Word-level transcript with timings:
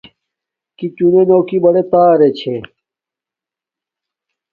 کݵ 0.77 0.87
چُنݺ 0.95 1.21
نݸ 1.29 1.37
کݵ 1.47 1.57
بَڑݺ 1.63 1.83
تݳرݺ 1.91 2.29
چھݺ. 2.39 2.55